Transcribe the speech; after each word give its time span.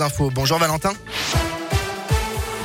infos. 0.00 0.30
Bonjour 0.30 0.58
Valentin. 0.58 0.92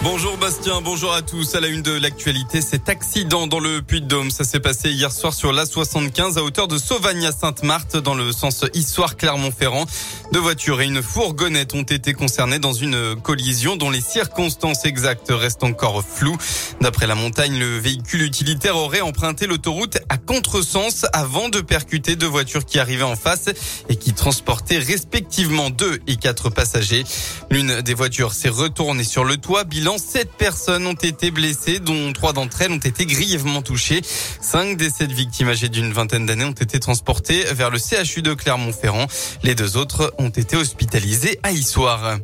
Bonjour 0.04 0.36
Bastien, 0.36 0.82
bonjour 0.82 1.14
à 1.14 1.22
tous. 1.22 1.54
À 1.54 1.60
la 1.60 1.68
une 1.68 1.84
de 1.84 1.92
l'actualité, 1.92 2.60
cet 2.62 2.90
accident 2.90 3.46
dans 3.46 3.60
le 3.60 3.84
Puy-de-Dôme, 3.84 4.32
ça 4.32 4.44
s'est 4.44 4.60
passé 4.60 4.90
hier 4.90 5.12
soir 5.12 5.32
sur 5.32 5.54
l'A75 5.54 6.40
à 6.40 6.44
hauteur 6.44 6.68
de 6.68 6.80
Sauvagne 6.80 7.28
à 7.28 7.32
Sainte-Marthe 7.32 7.98
dans 7.98 8.16
le 8.16 8.32
sens 8.32 8.66
histoire 8.74 9.16
Clermont-Ferrand. 9.16 9.86
Deux 10.32 10.40
voitures 10.40 10.82
et 10.82 10.86
une 10.86 11.04
fourgonnette 11.04 11.76
ont 11.76 11.84
été 11.84 12.14
concernées 12.14 12.58
dans 12.58 12.74
une 12.74 13.16
collision 13.22 13.76
dont 13.76 13.92
les 13.92 14.02
circonstances 14.02 14.86
exactes 14.86 15.28
restent 15.30 15.64
encore 15.64 16.04
floues. 16.04 16.38
D'après 16.82 17.06
la 17.06 17.14
montagne, 17.14 17.60
le 17.60 17.78
véhicule 17.78 18.24
utilitaire 18.24 18.78
aurait 18.78 19.02
emprunté 19.02 19.46
l'autoroute 19.46 20.00
à 20.10 20.18
contresens 20.18 21.06
avant 21.14 21.50
de 21.50 21.62
percuter 21.62 22.16
deux 22.16 22.28
voitures 22.28 22.66
qui 22.66 22.80
arrivaient 22.80 23.04
en 23.04 23.16
face 23.16 23.50
et 23.88 23.96
qui 23.98 24.14
transportaient 24.14 24.80
respectivement 24.80 25.70
deux 25.70 26.00
et 26.08 26.16
quatre 26.16 26.50
passagers. 26.50 27.04
L'une 27.52 27.82
des 27.82 27.94
voitures 27.94 28.34
s'est 28.34 28.50
retournée 28.50 29.04
sur 29.04 29.26
le 29.26 29.38
toit. 29.38 29.64
Bilan 29.64 29.91
sept 29.98 30.30
personnes 30.38 30.86
ont 30.86 30.94
été 30.94 31.32
blessées, 31.32 31.80
dont 31.80 32.14
trois 32.14 32.34
d'entre 32.34 32.62
elles 32.62 32.72
ont 32.72 32.78
été 32.78 33.06
grièvement 33.06 33.62
touchées. 33.62 34.02
Cinq 34.42 34.78
des 34.78 34.90
sept 34.90 35.12
victimes 35.12 35.50
âgées 35.50 35.70
d'une 35.70 35.92
vingtaine 35.92 36.26
d'années 36.26 36.46
ont 36.46 36.52
été 36.52 36.80
transportées 36.80 37.44
vers 37.54 37.70
le 37.70 37.78
CHU 37.78 38.22
de 38.22 38.34
Clermont-Ferrand. 38.34 39.08
Les 39.44 39.56
deux 39.56 39.78
autres 39.78 40.14
ont 40.18 40.30
été 40.30 40.56
hospitalisées 40.56 41.40
à 41.44 41.52
Issoire. 41.52 42.18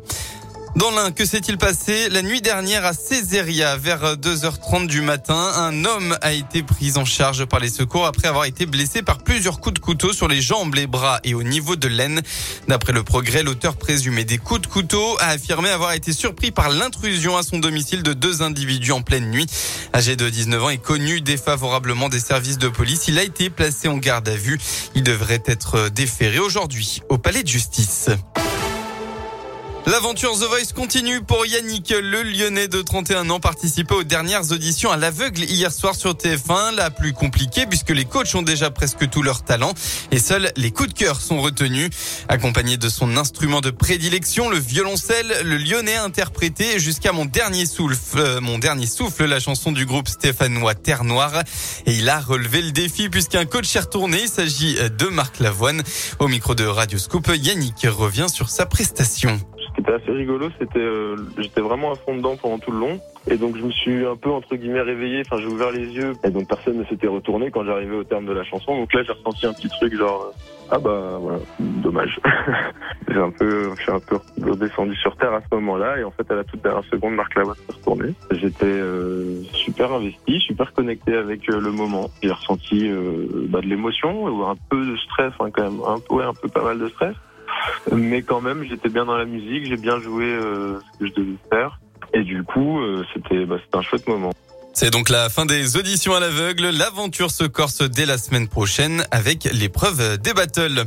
Dans 0.77 0.91
l'un, 0.91 1.12
que 1.12 1.26
s'est-il 1.26 1.58
passé 1.58 2.08
la 2.08 2.22
nuit 2.22 2.40
dernière 2.40 2.86
à 2.86 2.94
Césaria 2.94 3.77
vers 3.77 4.16
2h30 4.16 4.86
du 4.86 5.02
matin? 5.02 5.34
Un 5.55 5.86
homme 5.86 6.16
a 6.22 6.34
été 6.34 6.62
pris 6.62 6.98
en 6.98 7.03
charge 7.03 7.45
par 7.45 7.59
les 7.59 7.70
secours 7.70 8.05
après 8.05 8.27
avoir 8.27 8.45
été 8.45 8.67
blessé 8.67 9.02
par 9.02 9.17
plusieurs 9.17 9.59
coups 9.59 9.73
de 9.73 9.80
couteau 9.80 10.13
sur 10.13 10.27
les 10.27 10.40
jambes, 10.40 10.76
les 10.76 10.86
bras 10.86 11.20
et 11.23 11.34
au 11.34 11.41
niveau 11.41 11.76
de 11.76 11.88
l'aine. 11.88 12.22
D'après 12.67 12.94
le 12.94 13.02
progrès, 13.02 13.41
l'auteur 13.41 13.76
présumé 13.76 14.23
des 14.23 14.38
coups 14.38 14.62
de 14.62 14.67
couteau 14.67 15.17
a 15.20 15.30
affirmé 15.30 15.70
avoir 15.70 15.94
été 15.94 16.13
surpris 16.13 16.52
par 16.52 16.70
l'intrusion 16.70 17.38
à 17.38 17.41
son 17.41 17.58
domicile 17.58 18.03
de 18.03 18.14
deux 18.14 18.44
individus 18.44 18.91
en 18.91 19.02
pleine 19.02 19.31
nuit. 19.31 19.47
Âgé 19.95 20.16
de 20.16 20.30
19 20.30 20.64
ans 20.64 20.69
et 20.69 20.78
connu 20.78 21.22
défavorablement 21.22 22.08
des 22.08 22.19
services 22.19 22.59
de 22.59 22.67
police, 22.67 23.08
il 23.08 23.17
a 23.17 23.23
été 23.23 23.50
placé 23.50 23.88
en 23.88 23.97
garde 23.97 24.30
à 24.30 24.36
vue. 24.36 24.59
Il 24.94 25.02
devrait 25.02 25.41
être 25.47 25.89
déféré 25.89 26.38
aujourd'hui 26.38 27.02
au 27.09 27.17
palais 27.17 27.41
de 27.41 27.47
justice. 27.47 28.12
L'aventure 29.88 30.33
The 30.33 30.43
Voice 30.43 30.73
continue 30.75 31.21
pour 31.21 31.45
Yannick, 31.45 31.91
le 31.91 32.21
Lyonnais 32.21 32.67
de 32.67 32.81
31 32.81 33.30
ans, 33.30 33.39
participé 33.39 33.95
aux 33.95 34.03
dernières 34.03 34.52
auditions 34.52 34.91
à 34.91 34.97
l'aveugle 34.97 35.45
hier 35.45 35.71
soir 35.71 35.95
sur 35.95 36.11
TF1. 36.11 36.75
La 36.75 36.89
plus 36.89 37.13
compliquée 37.13 37.66
puisque 37.66 37.91
les 37.91 38.03
coachs 38.03 38.35
ont 38.35 38.41
déjà 38.41 38.69
presque 38.69 39.09
tout 39.09 39.23
leur 39.23 39.45
talent 39.45 39.73
et 40.11 40.19
seuls 40.19 40.52
les 40.57 40.71
coups 40.71 40.89
de 40.89 40.94
cœur 40.94 41.21
sont 41.21 41.39
retenus. 41.39 41.89
Accompagné 42.27 42.75
de 42.75 42.89
son 42.89 43.16
instrument 43.16 43.61
de 43.61 43.69
prédilection, 43.69 44.49
le 44.49 44.57
violoncelle, 44.57 45.33
le 45.45 45.55
Lyonnais 45.55 45.95
a 45.95 46.03
interprété 46.03 46.79
jusqu'à 46.81 47.13
mon 47.13 47.23
dernier 47.23 47.66
souffle, 47.66 48.19
euh, 48.19 48.41
mon 48.41 48.59
dernier 48.59 48.88
souffle, 48.88 49.23
la 49.23 49.39
chanson 49.39 49.72
du 49.72 49.85
groupe 49.85 50.09
stéphanois 50.09 50.75
Terre 50.75 51.05
Noire. 51.05 51.44
Et 51.85 51.94
il 51.94 52.09
a 52.09 52.19
relevé 52.19 52.61
le 52.61 52.72
défi 52.72 53.07
puisqu'un 53.07 53.45
coach 53.45 53.73
est 53.73 53.79
retourné. 53.79 54.23
Il 54.23 54.27
s'agit 54.27 54.75
de 54.75 55.05
Marc 55.05 55.39
Lavoine. 55.39 55.81
Au 56.19 56.27
micro 56.27 56.55
de 56.55 56.66
Radio 56.66 56.99
Scoop, 56.99 57.31
Yannick 57.33 57.88
revient 57.89 58.27
sur 58.27 58.49
sa 58.49 58.66
prestation 58.66 59.39
c'était 59.88 60.03
assez 60.03 60.11
rigolo. 60.11 60.49
C'était, 60.59 60.80
euh, 60.80 61.16
j'étais 61.38 61.61
vraiment 61.61 61.93
à 61.93 61.95
fond 61.95 62.16
dedans 62.16 62.35
pendant 62.35 62.59
tout 62.59 62.71
le 62.71 62.80
long. 62.80 62.99
Et 63.30 63.38
donc 63.38 63.57
je 63.57 63.63
me 63.63 63.71
suis 63.71 64.05
un 64.05 64.16
peu 64.16 64.29
entre 64.29 64.55
guillemets 64.55 64.81
réveillé. 64.81 65.21
Enfin, 65.25 65.41
j'ai 65.41 65.47
ouvert 65.47 65.71
les 65.71 65.85
yeux. 65.85 66.13
Et 66.23 66.29
donc 66.29 66.47
personne 66.47 66.77
ne 66.77 66.85
s'était 66.85 67.07
retourné 67.07 67.52
quand 67.52 67.63
j'arrivais 67.63 67.95
au 67.95 68.03
terme 68.03 68.25
de 68.25 68.33
la 68.33 68.44
chanson. 68.44 68.77
Donc 68.77 68.94
là, 68.94 69.03
j'ai 69.03 69.13
ressenti 69.13 69.45
un 69.45 69.53
petit 69.53 69.69
truc 69.69 69.95
genre 69.95 70.33
ah 70.69 70.79
bah 70.79 71.17
voilà, 71.21 71.39
dommage. 71.59 72.19
j'ai 73.07 73.19
un 73.19 73.31
peu, 73.31 73.71
je 73.77 73.81
suis 73.81 73.91
un 73.91 74.02
peu 74.02 74.17
redescendu 74.44 74.95
sur 74.95 75.16
terre 75.16 75.33
à 75.33 75.39
ce 75.39 75.55
moment-là. 75.55 75.99
Et 75.99 76.03
en 76.03 76.11
fait, 76.11 76.29
à 76.29 76.35
la 76.35 76.44
toute 76.44 76.61
dernière 76.61 76.83
seconde, 76.91 77.16
Marc 77.16 77.35
Lavoie 77.35 77.55
s'est 77.55 77.73
retourné. 77.73 78.13
J'étais 78.31 78.66
euh, 78.66 79.41
super 79.53 79.94
investi, 79.94 80.41
super 80.41 80.73
connecté 80.73 81.16
avec 81.16 81.49
euh, 81.49 81.61
le 81.61 81.72
moment. 81.72 82.09
J'ai 82.22 82.31
ressenti 82.31 82.89
bah, 83.50 83.62
de 83.62 83.67
l'émotion 83.67 84.25
ou 84.25 84.44
un 84.44 84.56
peu 84.69 84.85
de 84.85 84.97
stress, 84.97 85.31
hein, 85.39 85.50
quand 85.53 85.63
même, 85.63 85.79
un, 85.88 86.13
ouais, 86.13 86.25
un 86.25 86.33
peu 86.33 86.50
pas 86.50 86.63
mal 86.63 86.79
de 86.79 86.89
stress 86.89 87.16
mais 87.91 88.22
quand 88.22 88.41
même 88.41 88.63
j'étais 88.67 88.89
bien 88.89 89.05
dans 89.05 89.17
la 89.17 89.25
musique, 89.25 89.66
j'ai 89.66 89.78
bien 89.78 90.00
joué 90.00 90.25
euh, 90.25 90.79
ce 90.94 91.00
que 91.00 91.07
je 91.07 91.13
devais 91.13 91.38
faire 91.50 91.79
et 92.13 92.23
du 92.23 92.44
coup 92.44 92.79
euh, 92.79 93.05
c'était 93.13 93.45
bah, 93.45 93.57
un 93.73 93.81
chouette 93.81 94.07
moment. 94.07 94.33
C'est 94.73 94.91
donc 94.91 95.09
la 95.09 95.29
fin 95.29 95.47
des 95.47 95.75
auditions 95.75 96.13
à 96.13 96.19
l'aveugle. 96.19 96.69
L'aventure 96.69 97.31
se 97.31 97.44
corse 97.45 97.81
dès 97.81 98.06
la 98.06 98.19
semaine 98.19 98.47
prochaine 98.47 99.07
avec 99.09 99.45
l'épreuve 99.45 100.19
des 100.19 100.33
battles. 100.33 100.85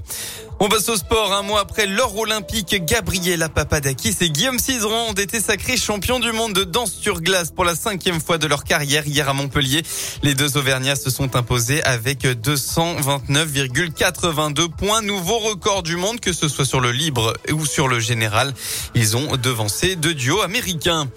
On 0.63 0.69
passe 0.69 0.91
au 0.91 0.97
sport. 0.97 1.33
Un 1.33 1.41
mois 1.41 1.61
après 1.61 1.87
l'or 1.87 2.19
olympique, 2.19 2.85
Gabriela 2.85 3.49
Papadakis 3.49 4.15
et 4.21 4.29
Guillaume 4.29 4.59
Cizeron 4.59 5.09
ont 5.09 5.15
été 5.15 5.41
sacrés 5.41 5.79
champions 5.79 6.21
du 6.21 6.33
monde 6.33 6.53
de 6.53 6.65
danse 6.65 6.93
sur 6.93 7.23
glace 7.23 7.51
pour 7.51 7.65
la 7.65 7.75
cinquième 7.75 8.21
fois 8.21 8.37
de 8.37 8.47
leur 8.47 8.65
carrière 8.65 9.07
hier 9.07 9.27
à 9.31 9.33
Montpellier. 9.33 9.83
Les 10.23 10.35
deux 10.35 10.59
Auvergnats 10.59 10.97
se 10.97 11.09
sont 11.09 11.35
imposés 11.35 11.83
avec 11.85 12.25
229,82 12.25 14.69
points. 14.69 15.01
Nouveau 15.01 15.39
record 15.39 15.83
du 15.83 15.97
monde, 15.97 16.21
que 16.21 16.35
ce 16.35 16.47
soit 16.47 16.67
sur 16.67 16.81
le 16.81 16.93
libre 16.93 17.33
ou 17.51 17.65
sur 17.65 17.89
le 17.89 17.99
général. 17.99 18.53
Ils 18.95 19.17
ont 19.17 19.39
devancé 19.39 19.97
deux 19.97 20.13
duos 20.13 20.43
américains. 20.43 21.09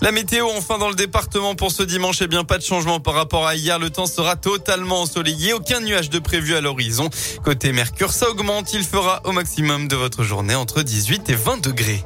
La 0.00 0.12
météo, 0.12 0.46
enfin, 0.56 0.78
dans 0.78 0.88
le 0.88 0.94
département 0.94 1.56
pour 1.56 1.72
ce 1.72 1.82
dimanche, 1.82 2.18
eh 2.20 2.28
bien, 2.28 2.44
pas 2.44 2.58
de 2.58 2.62
changement 2.62 3.00
par 3.00 3.14
rapport 3.14 3.48
à 3.48 3.56
hier. 3.56 3.80
Le 3.80 3.90
temps 3.90 4.06
sera 4.06 4.36
totalement 4.36 5.00
ensoleillé. 5.00 5.54
Aucun 5.54 5.80
nuage 5.80 6.08
de 6.08 6.20
prévu 6.20 6.54
à 6.54 6.60
l'horizon. 6.60 7.10
Côté 7.42 7.72
Mercure, 7.72 8.12
ça 8.12 8.30
augmente. 8.30 8.72
Fera 8.92 9.22
au 9.24 9.32
maximum 9.32 9.88
de 9.88 9.96
votre 9.96 10.22
journée 10.22 10.54
entre 10.54 10.82
18 10.82 11.30
et 11.30 11.34
20 11.34 11.62
degrés. 11.62 12.04